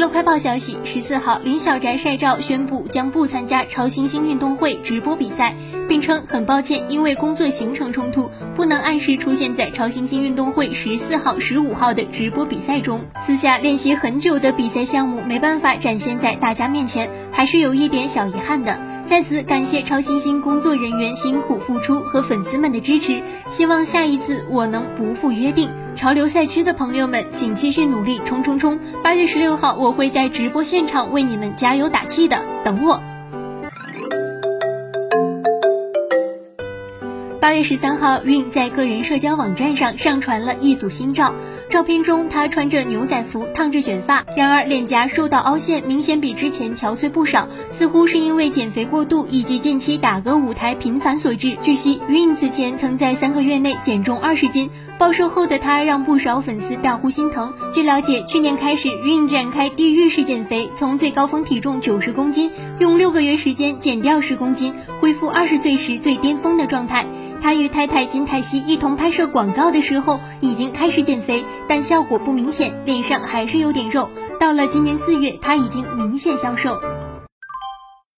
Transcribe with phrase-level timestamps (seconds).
[0.00, 5.54] 乐快报消息，十四号林小宅晒照宣布将不参加超新星运动会直播比赛，
[5.86, 13.02] 并称很抱歉，因为工作行程冲突，不能按时出现在超新星运动会十四号、十五号的直播比赛中。
[13.20, 18.80] 私下练习很久的比赛项目没办法展现在大家面前，还是有一点小遗憾的。
[19.04, 25.68] 在此感谢超新星工作人员辛苦付出和粉丝们的支持，希望下一次我能不负约定。
[26.00, 28.78] 潮流赛区的朋友们，请继续努力，冲冲冲！
[29.02, 33.02] 八月十六号，我会在直播现场为你们加油打气的，等我。
[37.38, 41.34] 八月十三号，Rain 在个人社交网站上上传了一组新照。
[41.68, 51.58] 照片中，她穿着牛仔服，烫着卷发，然而脸颊受到凹陷，明显比之前憔悴不少，似乎是因为减肥过度以及近期打歌舞台频繁所致。
[51.60, 54.70] 据悉，Rain 此前曾在三个月内减重二十斤，
[55.00, 57.54] 暴瘦后的她让不少粉丝大呼心疼。
[57.72, 67.06] 据了解，去年开始，Rain 展开地狱式减肥，从最高峰体重九十公斤，用六个月时间减掉十公斤，恢复二十岁时最巅峰的状态。
[67.40, 74.10] 他与太太金泰熙一同拍摄广告的时候，已经开始减肥，但效果不明显，脸上还是有点肉。
[74.38, 76.78] 到了今年四月，他已经明显消瘦。